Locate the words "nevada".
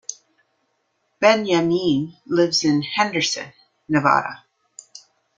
3.87-4.45